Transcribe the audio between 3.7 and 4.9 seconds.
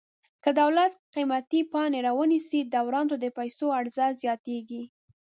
عرضه زیاتیږي.